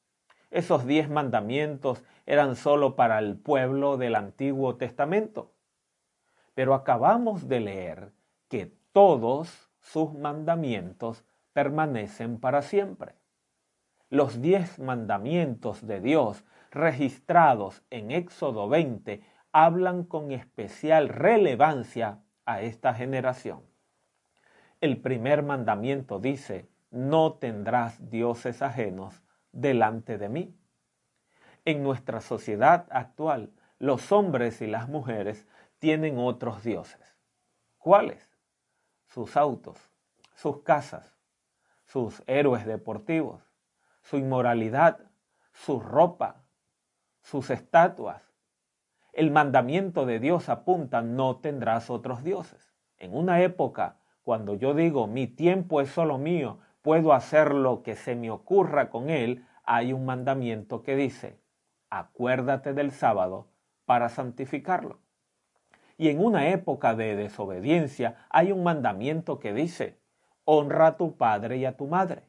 Esos 0.52 0.86
diez 0.86 1.10
mandamientos 1.10 2.04
eran 2.28 2.56
solo 2.56 2.96
para 2.96 3.18
el 3.18 3.38
pueblo 3.38 3.98
del 3.98 4.14
Antiguo 4.14 4.75
Testamento. 4.75 5.52
Pero 6.54 6.75
acabamos 6.75 7.48
de 7.48 7.60
leer 7.60 8.12
que 8.48 8.72
todos 8.92 9.72
sus 9.80 10.14
mandamientos 10.14 11.25
permanecen 11.52 12.40
para 12.40 12.62
siempre. 12.62 13.16
Los 14.12 14.44
diez 14.44 14.78
mandamientos 14.78 15.88
de 15.88 16.02
Dios 16.02 16.46
registrados 16.70 17.82
en 17.90 18.12
Éxodo 18.12 18.70
20 18.70 19.24
hablan 19.52 20.04
con 20.04 20.32
especial 20.32 21.10
relevancia 21.10 22.20
a 22.46 22.62
esta 22.62 22.94
generación. 22.94 23.74
El 24.86 25.01
primer 25.01 25.42
mandamiento 25.42 26.20
dice, 26.20 26.70
no 26.92 27.34
tendrás 27.34 28.12
dioses 28.12 28.62
ajenos 28.62 29.24
delante 29.51 30.20
de 30.20 30.30
mí. 30.30 30.56
En 31.65 31.82
nuestra 31.82 32.22
sociedad 32.22 32.86
actual, 32.92 33.51
los 33.80 34.12
hombres 34.12 34.62
y 34.62 34.68
las 34.68 34.88
mujeres 34.88 35.48
tienen 35.80 36.20
otros 36.20 36.63
dioses. 36.63 37.18
¿Cuáles? 37.80 38.30
Sus 39.08 39.36
autos, 39.38 39.89
sus 40.36 40.62
casas, 40.62 41.18
sus 41.88 42.22
héroes 42.27 42.68
deportivos, 42.68 43.42
su 44.04 44.18
inmoralidad, 44.18 45.00
su 45.51 45.80
ropa, 45.80 46.44
sus 47.24 47.50
estatuas, 47.50 48.22
el 49.13 49.32
mandamiento 49.32 50.06
de 50.06 50.20
Dios 50.20 50.48
apunta, 50.48 51.01
no 51.01 51.38
tendrás 51.38 51.89
otros 51.89 52.24
dioses. 52.24 52.75
En 53.00 53.18
una 53.18 53.42
época, 53.42 53.98
cuando 54.25 54.55
yo 54.55 54.74
digo, 54.74 55.05
mi 55.05 55.27
tiempo 55.27 55.82
es 55.82 55.89
solo 55.89 56.17
mío, 56.17 56.58
puedo 56.82 57.13
hacer 57.13 57.53
lo 57.53 57.84
que 57.84 57.96
se 57.96 58.15
me 58.15 58.32
ocurra 58.32 58.89
con 58.89 59.12
él, 59.12 59.46
hay 59.63 59.94
un 59.94 60.03
mandamiento 60.03 60.82
que 60.82 60.96
dice, 60.96 61.39
acuérdate 61.91 62.74
del 62.74 62.91
sábado 62.91 63.51
para 63.86 64.10
santificarlo. 64.10 65.00
Y 65.96 66.10
en 66.10 66.20
una 66.25 66.50
época 66.50 66.96
de 66.96 67.15
desobediencia 67.15 68.25
hay 68.32 68.51
un 68.51 68.63
mandamiento 68.63 69.39
que 69.39 69.53
dice, 69.53 70.00
honra 70.44 70.88
a 70.88 70.98
tu 70.98 71.17
padre 71.17 71.58
y 71.58 71.65
a 71.65 71.77
tu 71.77 71.86
madre. 71.86 72.24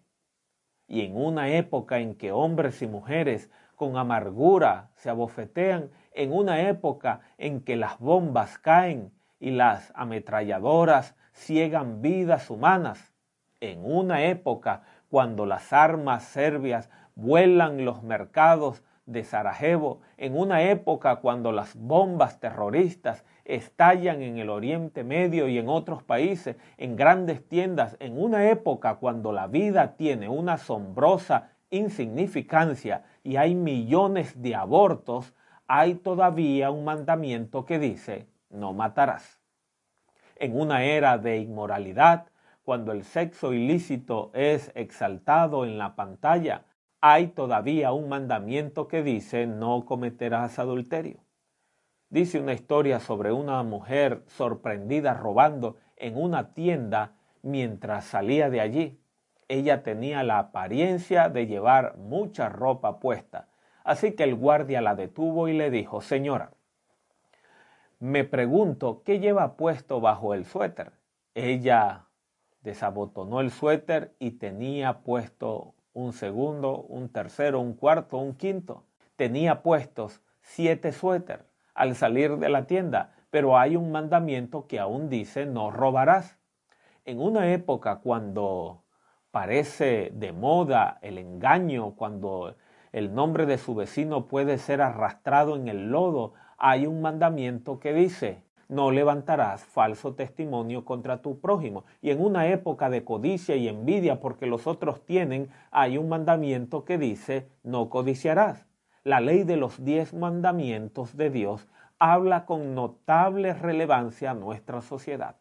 Y 0.86 1.00
en 1.00 1.16
una 1.16 1.48
época 1.48 1.98
en 1.98 2.14
que 2.14 2.30
hombres 2.30 2.82
y 2.82 2.86
mujeres 2.86 3.50
con 3.74 3.96
amargura 3.96 4.90
se 4.96 5.08
abofetean, 5.08 5.90
en 6.12 6.30
una 6.30 6.68
época 6.68 7.22
en 7.38 7.62
que 7.62 7.76
las 7.76 7.98
bombas 7.98 8.58
caen 8.58 9.14
y 9.40 9.50
las 9.50 9.92
ametralladoras 9.94 11.16
ciegan 11.36 12.00
vidas 12.00 12.50
humanas, 12.50 13.12
en 13.60 13.84
una 13.84 14.24
época 14.24 14.82
cuando 15.08 15.46
las 15.46 15.72
armas 15.72 16.24
serbias 16.24 16.90
vuelan 17.14 17.84
los 17.84 18.02
mercados 18.02 18.82
de 19.04 19.22
Sarajevo, 19.22 20.00
en 20.16 20.36
una 20.36 20.62
época 20.62 21.16
cuando 21.16 21.52
las 21.52 21.76
bombas 21.76 22.40
terroristas 22.40 23.24
estallan 23.44 24.22
en 24.22 24.38
el 24.38 24.50
Oriente 24.50 25.04
Medio 25.04 25.46
y 25.46 25.58
en 25.58 25.68
otros 25.68 26.02
países, 26.02 26.56
en 26.76 26.96
grandes 26.96 27.46
tiendas, 27.46 27.96
en 28.00 28.20
una 28.20 28.50
época 28.50 28.96
cuando 28.96 29.30
la 29.30 29.46
vida 29.46 29.96
tiene 29.96 30.28
una 30.28 30.54
asombrosa 30.54 31.50
insignificancia 31.70 33.04
y 33.22 33.36
hay 33.36 33.54
millones 33.54 34.42
de 34.42 34.54
abortos, 34.56 35.34
hay 35.68 35.94
todavía 35.94 36.70
un 36.70 36.84
mandamiento 36.84 37.64
que 37.64 37.78
dice, 37.78 38.26
no 38.50 38.72
matarás. 38.72 39.45
En 40.38 40.58
una 40.58 40.84
era 40.84 41.16
de 41.16 41.38
inmoralidad, 41.38 42.26
cuando 42.62 42.92
el 42.92 43.04
sexo 43.04 43.54
ilícito 43.54 44.30
es 44.34 44.70
exaltado 44.74 45.64
en 45.64 45.78
la 45.78 45.96
pantalla, 45.96 46.64
hay 47.00 47.28
todavía 47.28 47.92
un 47.92 48.10
mandamiento 48.10 48.86
que 48.86 49.02
dice, 49.02 49.46
no 49.46 49.86
cometerás 49.86 50.58
adulterio. 50.58 51.20
Dice 52.10 52.38
una 52.38 52.52
historia 52.52 53.00
sobre 53.00 53.32
una 53.32 53.62
mujer 53.62 54.24
sorprendida 54.26 55.14
robando 55.14 55.76
en 55.96 56.18
una 56.18 56.52
tienda 56.52 57.14
mientras 57.42 58.04
salía 58.04 58.50
de 58.50 58.60
allí. 58.60 59.00
Ella 59.48 59.82
tenía 59.82 60.22
la 60.22 60.38
apariencia 60.38 61.30
de 61.30 61.46
llevar 61.46 61.96
mucha 61.96 62.48
ropa 62.50 63.00
puesta, 63.00 63.48
así 63.84 64.12
que 64.12 64.24
el 64.24 64.34
guardia 64.34 64.82
la 64.82 64.96
detuvo 64.96 65.48
y 65.48 65.54
le 65.54 65.70
dijo, 65.70 66.00
Señora, 66.00 66.50
me 67.98 68.24
pregunto 68.24 69.02
qué 69.04 69.20
lleva 69.20 69.56
puesto 69.56 70.00
bajo 70.00 70.34
el 70.34 70.44
suéter. 70.44 70.92
Ella 71.34 72.06
desabotonó 72.60 73.40
el 73.40 73.50
suéter 73.50 74.14
y 74.18 74.32
tenía 74.32 75.00
puesto 75.00 75.74
un 75.92 76.12
segundo, 76.12 76.82
un 76.82 77.08
tercero, 77.08 77.60
un 77.60 77.74
cuarto, 77.74 78.18
un 78.18 78.34
quinto. 78.34 78.84
Tenía 79.16 79.62
puestos 79.62 80.20
siete 80.42 80.92
suéter 80.92 81.46
al 81.74 81.94
salir 81.94 82.36
de 82.38 82.48
la 82.48 82.66
tienda, 82.66 83.14
pero 83.30 83.58
hay 83.58 83.76
un 83.76 83.92
mandamiento 83.92 84.66
que 84.66 84.78
aún 84.78 85.08
dice 85.08 85.46
no 85.46 85.70
robarás. 85.70 86.38
En 87.04 87.20
una 87.20 87.52
época 87.52 88.00
cuando 88.00 88.82
parece 89.30 90.10
de 90.14 90.32
moda 90.32 90.98
el 91.02 91.18
engaño, 91.18 91.94
cuando 91.94 92.56
el 92.92 93.14
nombre 93.14 93.46
de 93.46 93.58
su 93.58 93.74
vecino 93.74 94.26
puede 94.26 94.58
ser 94.58 94.82
arrastrado 94.82 95.56
en 95.56 95.68
el 95.68 95.90
lodo, 95.90 96.34
hay 96.58 96.86
un 96.86 97.02
mandamiento 97.02 97.80
que 97.80 97.92
dice, 97.92 98.42
no 98.68 98.90
levantarás 98.90 99.64
falso 99.64 100.14
testimonio 100.14 100.84
contra 100.84 101.22
tu 101.22 101.38
prójimo. 101.40 101.84
Y 102.02 102.10
en 102.10 102.20
una 102.20 102.48
época 102.48 102.90
de 102.90 103.04
codicia 103.04 103.56
y 103.56 103.68
envidia 103.68 104.20
porque 104.20 104.46
los 104.46 104.66
otros 104.66 105.04
tienen, 105.04 105.48
hay 105.70 105.98
un 105.98 106.08
mandamiento 106.08 106.84
que 106.84 106.98
dice, 106.98 107.48
no 107.62 107.88
codiciarás. 107.90 108.66
La 109.04 109.20
ley 109.20 109.44
de 109.44 109.56
los 109.56 109.84
diez 109.84 110.14
mandamientos 110.14 111.16
de 111.16 111.30
Dios 111.30 111.68
habla 111.98 112.44
con 112.44 112.74
notable 112.74 113.54
relevancia 113.54 114.32
a 114.32 114.34
nuestra 114.34 114.80
sociedad. 114.80 115.36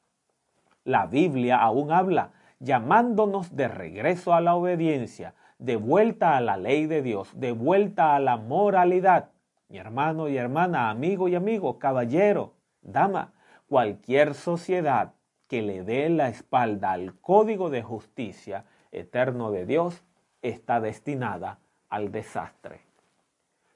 La 0.83 1.07
Biblia 1.07 1.57
aún 1.57 1.91
habla 1.91 2.31
llamándonos 2.59 3.55
de 3.55 3.67
regreso 3.67 4.33
a 4.33 4.41
la 4.41 4.55
obediencia, 4.55 5.33
de 5.57 5.77
vuelta 5.77 6.37
a 6.37 6.41
la 6.41 6.57
ley 6.57 6.85
de 6.85 7.01
Dios, 7.01 7.31
de 7.39 7.51
vuelta 7.51 8.15
a 8.15 8.19
la 8.19 8.37
moralidad. 8.37 9.29
Mi 9.67 9.77
hermano 9.77 10.29
y 10.29 10.37
hermana, 10.37 10.89
amigo 10.89 11.27
y 11.27 11.35
amigo, 11.35 11.79
caballero, 11.79 12.53
dama, 12.81 13.33
cualquier 13.67 14.35
sociedad 14.35 15.13
que 15.47 15.61
le 15.61 15.83
dé 15.83 16.09
la 16.09 16.29
espalda 16.29 16.91
al 16.91 17.19
código 17.19 17.69
de 17.69 17.81
justicia 17.81 18.65
eterno 18.91 19.51
de 19.51 19.65
Dios 19.65 20.03
está 20.41 20.79
destinada 20.81 21.59
al 21.89 22.11
desastre. 22.11 22.81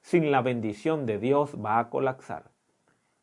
Sin 0.01 0.31
la 0.31 0.41
bendición 0.41 1.05
de 1.05 1.17
Dios 1.17 1.55
va 1.63 1.79
a 1.79 1.89
colapsar. 1.89 2.51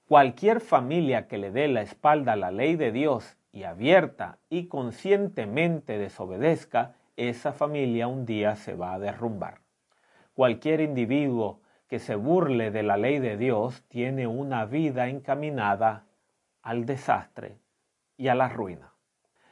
Cualquier 0.09 0.61
familia 0.61 1.27
que 1.27 1.39
le 1.39 1.51
dé 1.51 1.69
la 1.69 1.83
espalda 1.83 2.33
a 2.33 2.37
la 2.37 2.51
ley 2.51 2.77
de 2.77 2.93
Dios 2.93 3.37
y 3.53 3.65
abierta 3.65 4.39
y 4.51 4.67
conscientemente 4.67 5.99
desobedezca, 5.99 6.95
esa 7.17 7.53
familia 7.53 8.07
un 8.09 8.27
día 8.27 8.57
se 8.57 8.75
va 8.75 8.95
a 8.95 8.99
derrumbar. 8.99 9.61
Cualquier 10.35 10.81
individuo 10.81 11.61
que 11.89 11.99
se 11.99 12.15
burle 12.15 12.71
de 12.71 12.83
la 12.83 12.97
ley 12.97 13.19
de 13.19 13.37
Dios 13.37 13.85
tiene 13.89 14.27
una 14.27 14.65
vida 14.65 15.09
encaminada 15.09 16.07
al 16.63 16.85
desastre 16.85 17.59
y 18.17 18.29
a 18.29 18.35
la 18.35 18.49
ruina. 18.49 18.93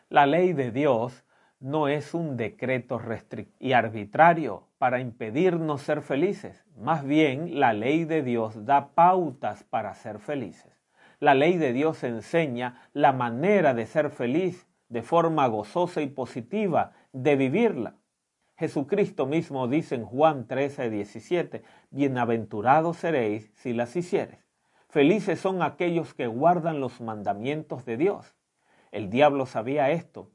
La 0.09 0.27
ley 0.27 0.53
de 0.53 0.71
Dios 0.71 1.25
no 1.61 1.89
es 1.89 2.13
un 2.13 2.37
decreto 2.37 2.99
restrictivo 2.99 3.57
y 3.59 3.73
arbitrario 3.73 4.69
para 4.79 5.01
impedirnos 5.01 5.83
ser 5.83 6.03
felices. 6.03 6.65
Más 6.77 7.05
bien, 7.05 7.59
la 7.59 7.73
ley 7.73 8.05
de 8.05 8.23
Dios 8.23 8.67
da 8.67 8.89
pautas 8.89 9.65
para 9.65 9.95
ser 9.95 10.19
felices. 10.19 10.73
La 11.21 11.35
ley 11.35 11.57
de 11.57 11.73
Dios 11.73 12.05
enseña 12.05 12.83
la 12.93 13.13
manera 13.13 13.73
de 13.73 13.87
ser 13.87 14.11
feliz 14.11 14.67
de 14.89 15.03
forma 15.03 15.47
gozosa 15.47 16.03
y 16.03 16.09
positiva, 16.09 16.93
de 17.13 17.37
vivirla. 17.37 17.95
Jesucristo 18.57 19.27
mismo 19.27 19.67
dice 19.67 19.97
en 19.97 20.05
Juan 20.05 20.47
13, 20.47 20.89
17, 20.89 21.65
Bienaventurados 21.91 22.99
seréis 22.99 23.51
si 23.57 23.73
las 23.73 23.97
hicieres. 23.97 24.39
Felices 24.89 25.41
son 25.41 25.61
aquellos 25.61 26.15
que 26.15 26.29
guardan 26.29 26.79
los 26.79 27.01
mandamientos 27.01 27.85
de 27.85 27.97
Dios. 27.97 28.37
El 28.93 29.11
diablo 29.11 29.47
sabía 29.47 29.91
esto, 29.91 30.31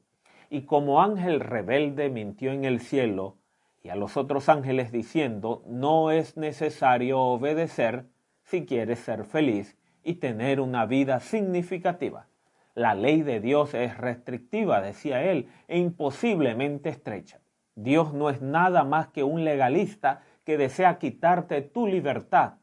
y 0.50 0.62
como 0.62 1.00
ángel 1.00 1.40
rebelde 1.40 2.10
mintió 2.10 2.52
en 2.52 2.66
el 2.66 2.80
cielo 2.80 3.38
y 3.82 3.88
a 3.88 3.96
los 3.96 4.18
otros 4.18 4.50
ángeles 4.50 4.92
diciendo, 4.92 5.62
no 5.66 6.10
es 6.10 6.36
necesario 6.36 7.20
obedecer 7.20 8.04
si 8.42 8.66
quieres 8.66 8.98
ser 8.98 9.24
feliz 9.24 9.78
y 10.02 10.16
tener 10.16 10.60
una 10.60 10.84
vida 10.84 11.20
significativa. 11.20 12.26
La 12.74 12.94
ley 12.94 13.22
de 13.22 13.40
Dios 13.40 13.72
es 13.72 13.96
restrictiva, 13.96 14.82
decía 14.82 15.22
él, 15.22 15.48
e 15.68 15.78
imposiblemente 15.78 16.90
estrecha. 16.90 17.39
Dios 17.74 18.12
no 18.12 18.30
es 18.30 18.42
nada 18.42 18.84
más 18.84 19.08
que 19.08 19.22
un 19.22 19.44
legalista 19.44 20.22
que 20.44 20.58
desea 20.58 20.98
quitarte 20.98 21.62
tu 21.62 21.86
libertad, 21.86 22.54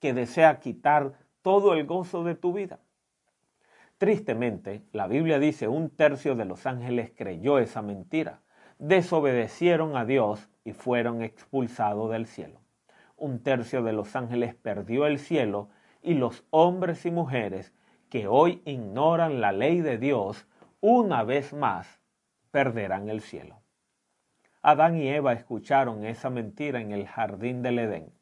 que 0.00 0.14
desea 0.14 0.60
quitar 0.60 1.12
todo 1.42 1.74
el 1.74 1.86
gozo 1.86 2.24
de 2.24 2.34
tu 2.34 2.52
vida. 2.52 2.80
Tristemente, 3.98 4.82
la 4.92 5.08
Biblia 5.08 5.38
dice 5.38 5.66
un 5.66 5.90
tercio 5.90 6.36
de 6.36 6.44
los 6.44 6.66
ángeles 6.66 7.10
creyó 7.16 7.58
esa 7.58 7.82
mentira, 7.82 8.42
desobedecieron 8.78 9.96
a 9.96 10.04
Dios 10.04 10.48
y 10.64 10.72
fueron 10.72 11.22
expulsados 11.22 12.10
del 12.10 12.26
cielo. 12.26 12.60
Un 13.16 13.42
tercio 13.42 13.82
de 13.82 13.92
los 13.92 14.14
ángeles 14.14 14.54
perdió 14.54 15.06
el 15.06 15.18
cielo 15.18 15.68
y 16.00 16.14
los 16.14 16.44
hombres 16.50 17.04
y 17.06 17.10
mujeres 17.10 17.72
que 18.08 18.28
hoy 18.28 18.62
ignoran 18.64 19.40
la 19.40 19.50
ley 19.50 19.80
de 19.80 19.98
Dios, 19.98 20.46
una 20.80 21.24
vez 21.24 21.52
más 21.52 22.00
perderán 22.52 23.08
el 23.08 23.20
cielo. 23.20 23.60
Adán 24.62 24.96
y 24.96 25.08
Eva 25.08 25.32
escucharon 25.32 26.04
esa 26.04 26.30
mentira 26.30 26.80
en 26.80 26.90
el 26.90 27.06
jardín 27.06 27.62
del 27.62 27.78
Edén. 27.78 28.12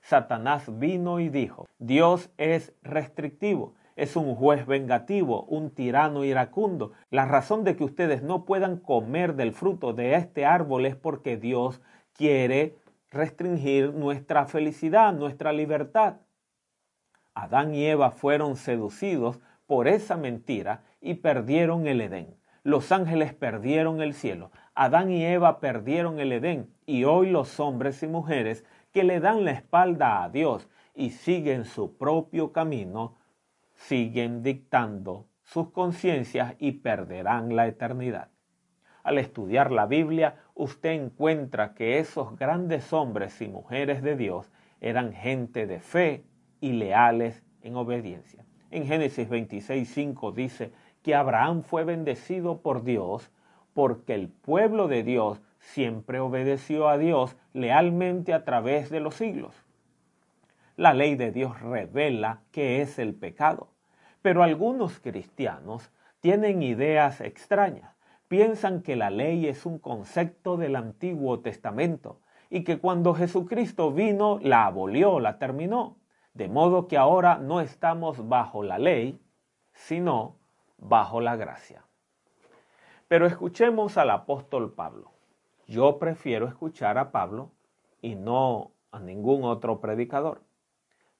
Satanás 0.00 0.78
vino 0.78 1.20
y 1.20 1.28
dijo, 1.28 1.68
Dios 1.78 2.30
es 2.38 2.72
restrictivo, 2.82 3.74
es 3.94 4.16
un 4.16 4.34
juez 4.34 4.66
vengativo, 4.66 5.44
un 5.44 5.70
tirano 5.70 6.24
iracundo. 6.24 6.92
La 7.10 7.26
razón 7.26 7.62
de 7.62 7.76
que 7.76 7.84
ustedes 7.84 8.22
no 8.22 8.44
puedan 8.44 8.78
comer 8.78 9.34
del 9.34 9.52
fruto 9.52 9.92
de 9.92 10.14
este 10.14 10.46
árbol 10.46 10.86
es 10.86 10.96
porque 10.96 11.36
Dios 11.36 11.80
quiere 12.14 12.78
restringir 13.10 13.92
nuestra 13.92 14.46
felicidad, 14.46 15.12
nuestra 15.12 15.52
libertad. 15.52 16.16
Adán 17.34 17.74
y 17.74 17.84
Eva 17.84 18.10
fueron 18.10 18.56
seducidos 18.56 19.40
por 19.66 19.88
esa 19.88 20.16
mentira 20.16 20.84
y 21.00 21.14
perdieron 21.14 21.86
el 21.86 22.00
Edén. 22.00 22.41
Los 22.64 22.92
ángeles 22.92 23.34
perdieron 23.34 24.00
el 24.00 24.14
cielo. 24.14 24.50
Adán 24.74 25.10
y 25.10 25.24
Eva 25.24 25.60
perdieron 25.60 26.20
el 26.20 26.32
Edén 26.32 26.72
y 26.86 27.04
hoy 27.04 27.30
los 27.30 27.58
hombres 27.60 28.02
y 28.02 28.06
mujeres 28.06 28.64
que 28.92 29.04
le 29.04 29.20
dan 29.20 29.44
la 29.44 29.52
espalda 29.52 30.22
a 30.22 30.28
Dios 30.28 30.68
y 30.94 31.10
siguen 31.10 31.64
su 31.64 31.96
propio 31.96 32.52
camino 32.52 33.16
siguen 33.74 34.42
dictando 34.42 35.26
sus 35.42 35.70
conciencias 35.70 36.54
y 36.58 36.72
perderán 36.72 37.56
la 37.56 37.66
eternidad. 37.66 38.28
Al 39.02 39.18
estudiar 39.18 39.72
la 39.72 39.86
Biblia, 39.86 40.36
usted 40.54 40.90
encuentra 40.90 41.74
que 41.74 41.98
esos 41.98 42.38
grandes 42.38 42.92
hombres 42.92 43.40
y 43.42 43.48
mujeres 43.48 44.02
de 44.02 44.16
Dios 44.16 44.50
eran 44.80 45.12
gente 45.12 45.66
de 45.66 45.80
fe 45.80 46.24
y 46.60 46.72
leales 46.72 47.42
en 47.62 47.74
obediencia. 47.76 48.44
En 48.70 48.86
Génesis 48.86 49.28
26.5 49.28 50.32
dice 50.32 50.72
que 51.02 51.14
Abraham 51.14 51.62
fue 51.62 51.84
bendecido 51.84 52.62
por 52.62 52.84
Dios 52.84 53.30
porque 53.74 54.14
el 54.14 54.28
pueblo 54.28 54.88
de 54.88 55.02
Dios 55.02 55.40
siempre 55.58 56.20
obedeció 56.20 56.88
a 56.88 56.98
Dios 56.98 57.36
lealmente 57.52 58.34
a 58.34 58.44
través 58.44 58.90
de 58.90 59.00
los 59.00 59.14
siglos. 59.14 59.54
La 60.76 60.94
ley 60.94 61.14
de 61.14 61.32
Dios 61.32 61.60
revela 61.60 62.40
qué 62.50 62.82
es 62.82 62.98
el 62.98 63.14
pecado, 63.14 63.68
pero 64.22 64.42
algunos 64.42 65.00
cristianos 65.00 65.90
tienen 66.20 66.62
ideas 66.62 67.20
extrañas. 67.20 67.94
Piensan 68.28 68.82
que 68.82 68.96
la 68.96 69.10
ley 69.10 69.46
es 69.46 69.66
un 69.66 69.78
concepto 69.78 70.56
del 70.56 70.76
Antiguo 70.76 71.40
Testamento 71.40 72.20
y 72.48 72.64
que 72.64 72.78
cuando 72.78 73.14
Jesucristo 73.14 73.92
vino 73.92 74.38
la 74.42 74.66
abolió, 74.66 75.20
la 75.20 75.38
terminó. 75.38 75.98
De 76.32 76.48
modo 76.48 76.88
que 76.88 76.96
ahora 76.96 77.36
no 77.38 77.60
estamos 77.60 78.28
bajo 78.28 78.62
la 78.62 78.78
ley, 78.78 79.20
sino 79.74 80.36
bajo 80.82 81.20
la 81.20 81.36
gracia. 81.36 81.84
Pero 83.08 83.26
escuchemos 83.26 83.96
al 83.96 84.10
apóstol 84.10 84.72
Pablo. 84.74 85.12
Yo 85.66 85.98
prefiero 85.98 86.48
escuchar 86.48 86.98
a 86.98 87.12
Pablo 87.12 87.52
y 88.00 88.16
no 88.16 88.72
a 88.90 88.98
ningún 88.98 89.44
otro 89.44 89.80
predicador. 89.80 90.42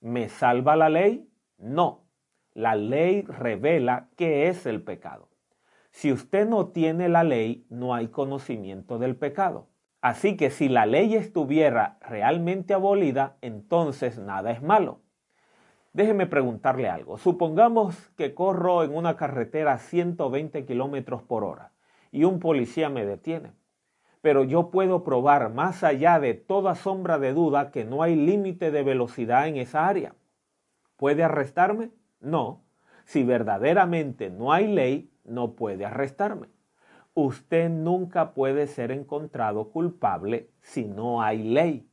¿Me 0.01 0.29
salva 0.29 0.75
la 0.75 0.88
ley? 0.88 1.29
No. 1.59 2.01
La 2.55 2.75
ley 2.75 3.22
revela 3.22 4.09
qué 4.16 4.48
es 4.48 4.66
el 4.66 4.83
pecado. 4.83 5.29
Si 5.90 6.11
usted 6.11 6.46
no 6.46 6.68
tiene 6.68 7.09
la 7.09 7.22
ley, 7.22 7.66
no 7.70 7.94
hay 7.94 8.09
conocimiento 8.09 8.98
del 8.98 9.16
pecado. 9.16 9.68
Así 10.01 10.37
que 10.37 10.51
si 10.51 10.68
la 10.68 10.87
ley 10.87 11.14
estuviera 11.14 11.98
realmente 12.01 12.75
abolida, 12.75 13.37
entonces 13.42 14.18
nada 14.18 14.51
es 14.51 14.62
malo. 14.62 15.01
Déjeme 15.92 16.26
preguntarle 16.26 16.88
algo. 16.88 17.18
Supongamos 17.18 18.11
que 18.16 18.35
corro 18.35 18.83
en 18.83 18.96
una 18.96 19.16
carretera 19.16 19.74
a 19.74 19.78
120 19.78 20.64
kilómetros 20.64 21.22
por 21.22 21.44
hora 21.44 21.72
y 22.11 22.24
un 22.24 22.40
policía 22.40 22.88
me 22.88 23.05
detiene. 23.05 23.52
Pero 24.22 24.44
yo 24.44 24.70
puedo 24.70 25.05
probar 25.05 25.52
más 25.52 25.85
allá 25.85 26.18
de 26.18 26.35
toda 26.35 26.76
sombra 26.76 27.18
de 27.18 27.35
duda 27.35 27.70
que 27.70 27.85
no 27.85 28.02
hay 28.02 28.16
límite 28.16 28.70
de 28.70 28.83
velocidad 28.83 29.48
en 29.48 29.57
esa 29.57 29.87
área. 29.87 30.14
¿Puede 30.96 31.24
arrestarme? 31.24 31.90
No. 32.20 32.62
Si 33.05 33.24
verdaderamente 33.24 34.31
no 34.31 34.52
hay 34.52 34.68
ley, 34.68 35.12
no 35.24 35.52
puede 35.57 35.85
arrestarme. 35.85 36.48
Usted 37.14 37.68
nunca 37.68 38.33
puede 38.33 38.66
ser 38.66 38.92
encontrado 38.92 39.70
culpable 39.70 40.48
si 40.62 40.87
no 40.87 41.20
hay 41.20 41.42
ley. 41.42 41.87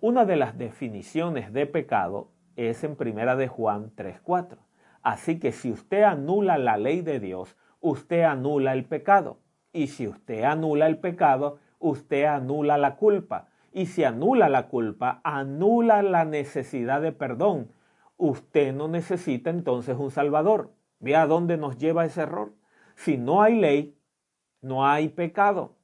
Una 0.00 0.24
de 0.24 0.36
las 0.36 0.56
definiciones 0.56 1.52
de 1.52 1.66
pecado 1.66 2.31
es 2.56 2.84
en 2.84 2.96
Primera 2.96 3.36
de 3.36 3.48
Juan 3.48 3.92
3:4. 3.94 4.58
Así 5.02 5.38
que 5.38 5.52
si 5.52 5.70
usted 5.72 6.02
anula 6.02 6.58
la 6.58 6.76
ley 6.76 7.00
de 7.00 7.20
Dios, 7.20 7.56
usted 7.80 8.22
anula 8.22 8.72
el 8.72 8.84
pecado. 8.84 9.38
Y 9.72 9.88
si 9.88 10.06
usted 10.06 10.44
anula 10.44 10.86
el 10.86 10.98
pecado, 10.98 11.58
usted 11.78 12.24
anula 12.24 12.78
la 12.78 12.96
culpa. 12.96 13.48
Y 13.72 13.86
si 13.86 14.04
anula 14.04 14.48
la 14.48 14.68
culpa, 14.68 15.20
anula 15.24 16.02
la 16.02 16.24
necesidad 16.24 17.00
de 17.00 17.12
perdón. 17.12 17.72
Usted 18.16 18.72
no 18.74 18.86
necesita 18.86 19.50
entonces 19.50 19.96
un 19.98 20.10
Salvador. 20.10 20.72
¿Ve 21.00 21.16
a 21.16 21.26
dónde 21.26 21.56
nos 21.56 21.78
lleva 21.78 22.04
ese 22.04 22.22
error? 22.22 22.52
Si 22.94 23.16
no 23.16 23.42
hay 23.42 23.58
ley, 23.58 23.98
no 24.60 24.86
hay 24.86 25.08
pecado. 25.08 25.76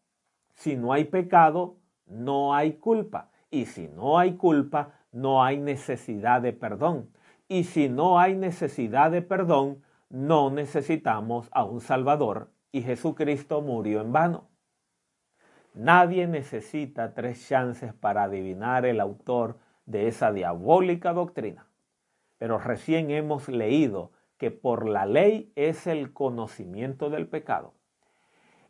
Si 0.54 0.76
no 0.76 0.92
hay 0.92 1.04
pecado, 1.04 1.78
no 2.06 2.54
hay 2.54 2.74
culpa. 2.74 3.30
Y 3.50 3.66
si 3.66 3.88
no 3.88 4.18
hay 4.18 4.34
culpa, 4.34 4.97
no 5.12 5.42
hay 5.42 5.58
necesidad 5.58 6.42
de 6.42 6.52
perdón. 6.52 7.10
Y 7.48 7.64
si 7.64 7.88
no 7.88 8.18
hay 8.18 8.34
necesidad 8.34 9.10
de 9.10 9.22
perdón, 9.22 9.82
no 10.10 10.50
necesitamos 10.50 11.48
a 11.52 11.64
un 11.64 11.80
Salvador 11.80 12.50
y 12.72 12.82
Jesucristo 12.82 13.60
murió 13.62 14.00
en 14.00 14.12
vano. 14.12 14.48
Nadie 15.74 16.26
necesita 16.26 17.14
tres 17.14 17.46
chances 17.48 17.94
para 17.94 18.24
adivinar 18.24 18.84
el 18.84 19.00
autor 19.00 19.58
de 19.86 20.08
esa 20.08 20.32
diabólica 20.32 21.12
doctrina. 21.12 21.66
Pero 22.38 22.58
recién 22.58 23.10
hemos 23.10 23.48
leído 23.48 24.12
que 24.38 24.50
por 24.50 24.88
la 24.88 25.06
ley 25.06 25.52
es 25.56 25.86
el 25.86 26.12
conocimiento 26.12 27.10
del 27.10 27.28
pecado. 27.28 27.74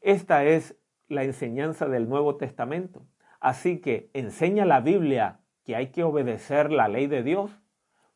Esta 0.00 0.44
es 0.44 0.76
la 1.08 1.24
enseñanza 1.24 1.88
del 1.88 2.08
Nuevo 2.08 2.36
Testamento. 2.36 3.06
Así 3.40 3.80
que 3.80 4.10
enseña 4.14 4.64
la 4.64 4.80
Biblia 4.80 5.40
que 5.68 5.76
hay 5.76 5.88
que 5.88 6.02
obedecer 6.02 6.72
la 6.72 6.88
ley 6.88 7.08
de 7.08 7.22
Dios. 7.22 7.50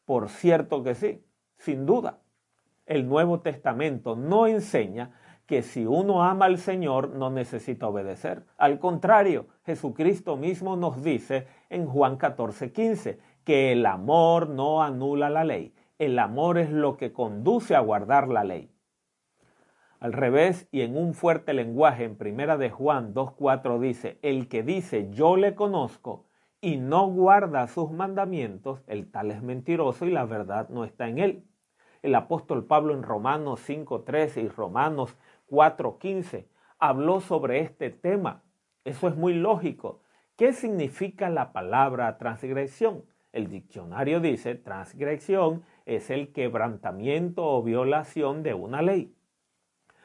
Por 0.07 0.31
cierto 0.31 0.83
que 0.83 0.95
sí, 0.95 1.23
sin 1.59 1.85
duda. 1.85 2.21
El 2.87 3.07
Nuevo 3.07 3.41
Testamento 3.41 4.17
no 4.17 4.47
enseña 4.47 5.11
que 5.45 5.61
si 5.61 5.85
uno 5.85 6.23
ama 6.23 6.47
al 6.47 6.57
Señor 6.57 7.11
no 7.11 7.29
necesita 7.29 7.88
obedecer. 7.88 8.47
Al 8.57 8.79
contrario, 8.79 9.49
Jesucristo 9.67 10.38
mismo 10.38 10.77
nos 10.77 11.05
dice 11.05 11.47
en 11.69 11.85
Juan 11.85 12.17
14, 12.17 12.73
15 12.73 13.19
que 13.45 13.73
el 13.73 13.85
amor 13.85 14.49
no 14.49 14.83
anula 14.83 15.29
la 15.29 15.45
ley. 15.45 15.75
El 15.99 16.19
amor 16.19 16.57
es 16.57 16.71
lo 16.71 16.97
que 16.97 17.12
conduce 17.12 17.77
a 17.77 17.81
guardar 17.81 18.29
la 18.29 18.45
ley. 18.45 18.71
Al 20.01 20.15
revés 20.15 20.69
y 20.73 20.81
en 20.81 20.97
un 20.97 21.12
fuerte 21.12 21.53
lenguaje 21.53 22.05
en 22.05 22.17
Primera 22.17 22.57
de 22.57 22.71
Juan 22.71 23.12
2.4 23.12 23.79
dice, 23.79 24.19
el 24.23 24.49
que 24.49 24.62
dice 24.62 25.11
yo 25.11 25.37
le 25.37 25.55
conozco 25.55 26.32
y 26.64 26.77
no 26.77 27.09
guarda 27.09 27.66
sus 27.66 27.90
mandamientos, 27.90 28.85
el 28.87 29.11
tal 29.11 29.33
es 29.33 29.42
mentiroso 29.42 30.07
y 30.07 30.12
la 30.12 30.25
verdad 30.25 30.68
no 30.68 30.85
está 30.85 31.09
en 31.09 31.18
él. 31.18 31.44
El 32.03 32.14
apóstol 32.14 32.64
Pablo 32.64 32.94
en 32.94 33.03
Romanos 33.03 33.68
5.13 33.68 34.44
y 34.44 34.48
Romanos 34.48 35.18
4.15 35.51 36.46
habló 36.79 37.20
sobre 37.20 37.61
este 37.61 37.90
tema. 37.90 38.44
Eso 38.85 39.09
es 39.09 39.16
muy 39.16 39.35
lógico. 39.35 40.03
¿Qué 40.37 40.53
significa 40.53 41.29
la 41.31 41.53
palabra 41.53 42.16
transgresión? 42.16 43.05
El 43.33 43.48
diccionario 43.48 44.20
dice, 44.20 44.55
transgresión 44.55 45.64
es 45.85 46.11
el 46.11 46.33
quebrantamiento 46.33 47.44
o 47.44 47.62
violación 47.64 48.44
de 48.44 48.55
una 48.55 48.83
ley. 48.83 49.12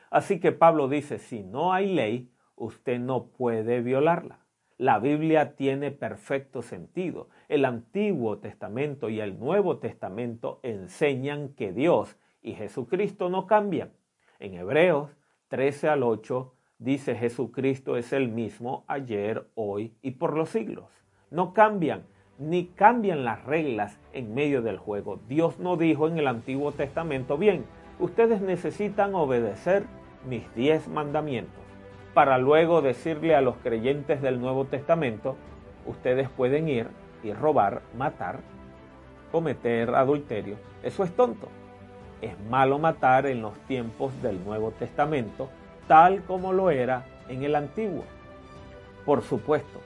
Así 0.10 0.39
que 0.39 0.52
Pablo 0.52 0.88
dice, 0.88 1.20
si 1.20 1.43
no 1.43 1.72
hay 1.72 1.93
ley, 1.93 2.32
usted 2.56 3.00
no 3.00 3.28
puede 3.28 3.82
violarla. 3.82 4.47
La 4.78 5.00
Biblia 5.00 5.56
tiene 5.56 5.90
perfecto 5.90 6.62
sentido. 6.62 7.30
El 7.50 7.66
Antiguo 7.66 8.38
Testamento 8.38 9.10
y 9.10 9.20
el 9.20 9.40
Nuevo 9.40 9.78
Testamento 9.80 10.60
enseñan 10.62 11.50
que 11.50 11.74
Dios 11.74 12.16
y 12.44 12.54
Jesucristo 12.54 13.30
no 13.30 13.48
cambian. 13.48 13.92
En 14.40 14.54
Hebreos 14.54 15.18
13 15.48 15.90
al 15.90 16.04
8 16.04 16.54
dice 16.78 17.16
Jesucristo 17.16 17.98
es 17.98 18.13
el 18.13 18.30
mismo 18.30 18.86
ayer, 18.88 19.48
hoy 19.56 19.96
y 20.04 20.12
por 20.12 20.38
los 20.38 20.50
siglos. 20.50 20.86
No 21.32 21.56
cambian, 21.56 22.06
ni 22.38 22.68
cambian 22.68 23.26
las 23.26 23.44
reglas 23.46 24.00
en 24.13 24.36
medio 24.36 24.62
del 24.62 24.78
juego. 24.78 25.20
Dios 25.28 25.58
no 25.58 25.76
dijo 25.76 26.08
en 26.08 26.20
el 26.20 26.28
Antiguo 26.28 26.72
Testamento, 26.72 27.38
bien, 27.38 27.66
ustedes 28.00 28.42
necesitan 28.42 29.16
obedecer 29.16 29.86
mis 30.28 30.54
diez 30.54 30.88
mandamientos, 30.88 31.63
para 32.17 32.39
luego 32.39 32.82
decirle 32.82 33.36
a 33.36 33.41
los 33.41 33.58
creyentes 33.58 34.23
del 34.23 34.41
Nuevo 34.41 34.65
Testamento, 34.65 35.36
ustedes 35.86 36.27
pueden 36.30 36.67
ir 36.67 36.88
y 37.21 37.32
robar, 37.32 37.84
matar, 37.95 38.39
cometer 39.32 39.93
adulterio. 39.93 40.56
Eso 40.82 41.03
es 41.03 41.15
tonto. 41.15 41.47
Es 42.19 42.34
malo 42.49 42.80
matar 42.80 43.27
en 43.27 43.43
los 43.43 43.53
tiempos 43.67 44.19
del 44.23 44.43
Nuevo 44.43 44.71
Testamento, 44.71 45.49
tal 45.88 46.23
como 46.23 46.53
lo 46.53 46.71
era 46.71 47.06
en 47.30 47.43
el 47.43 47.53
Antiguo. 47.53 48.03
Por 49.06 49.21
supuesto, 49.21 49.80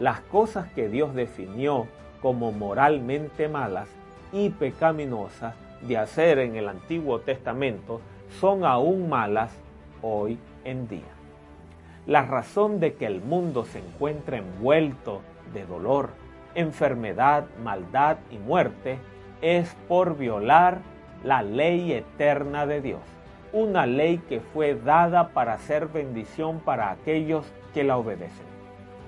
las 0.00 0.18
cosas 0.22 0.72
que 0.72 0.88
Dios 0.88 1.14
definió 1.14 1.86
como 2.20 2.50
moralmente 2.50 3.48
malas 3.48 3.88
y 4.32 4.50
pecaminosas 4.50 5.54
de 5.82 5.96
hacer 5.96 6.40
en 6.40 6.56
el 6.56 6.68
Antiguo 6.68 7.20
Testamento 7.20 8.00
son 8.40 8.64
aún 8.64 9.08
malas 9.08 9.52
hoy 10.02 10.40
en 10.64 10.88
día. 10.88 11.17
La 12.08 12.22
razón 12.22 12.80
de 12.80 12.94
que 12.94 13.04
el 13.04 13.20
mundo 13.20 13.66
se 13.66 13.80
encuentre 13.80 14.38
envuelto 14.38 15.20
de 15.52 15.66
dolor, 15.66 16.08
enfermedad, 16.54 17.44
maldad 17.62 18.16
y 18.30 18.38
muerte 18.38 18.96
es 19.42 19.76
por 19.88 20.16
violar 20.16 20.78
la 21.22 21.42
ley 21.42 21.92
eterna 21.92 22.64
de 22.64 22.80
Dios, 22.80 23.02
una 23.52 23.84
ley 23.84 24.22
que 24.26 24.40
fue 24.40 24.74
dada 24.74 25.34
para 25.34 25.58
ser 25.58 25.88
bendición 25.88 26.60
para 26.60 26.90
aquellos 26.90 27.44
que 27.74 27.84
la 27.84 27.98
obedecen. 27.98 28.46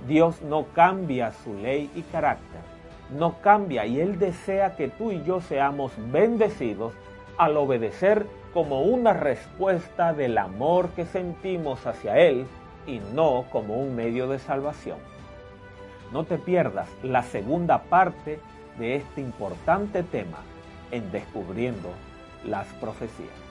Dios 0.06 0.42
no 0.42 0.66
cambia 0.74 1.32
su 1.32 1.54
ley 1.54 1.90
y 1.94 2.02
carácter, 2.02 2.60
no 3.18 3.40
cambia 3.40 3.86
y 3.86 3.98
Él 3.98 4.18
desea 4.18 4.76
que 4.76 4.88
tú 4.88 5.10
y 5.10 5.24
yo 5.24 5.40
seamos 5.40 5.90
bendecidos 6.12 6.92
al 7.38 7.56
obedecer 7.56 8.26
como 8.52 8.82
una 8.82 9.14
respuesta 9.14 10.12
del 10.12 10.36
amor 10.36 10.90
que 10.90 11.06
sentimos 11.06 11.86
hacia 11.86 12.18
Él 12.18 12.46
y 12.90 13.00
no 13.14 13.46
como 13.50 13.76
un 13.76 13.94
medio 13.94 14.28
de 14.28 14.38
salvación. 14.38 14.98
No 16.12 16.24
te 16.24 16.38
pierdas 16.38 16.88
la 17.02 17.22
segunda 17.22 17.82
parte 17.84 18.40
de 18.78 18.96
este 18.96 19.20
importante 19.20 20.02
tema 20.02 20.38
en 20.90 21.12
Descubriendo 21.12 21.90
las 22.44 22.66
Profecías. 22.74 23.49